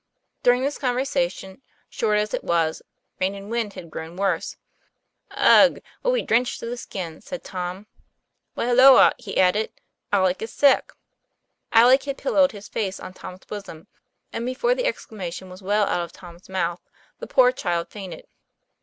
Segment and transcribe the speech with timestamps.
[0.41, 2.81] During this conversation, short as it was,
[3.19, 4.57] rain and wind had grown worse.
[5.29, 5.79] 'Ugh!
[6.01, 7.85] we'll be drenched to the skin, "said Tom.
[8.55, 9.71] "Why, halloa!" he added,
[10.11, 10.91] "Alec is sick."
[11.71, 13.85] Alec had pillowed his face on Tom's bosom,
[14.33, 16.81] and before the exclamation was well out of Tom's mouth,
[17.19, 18.25] the poor child fainted.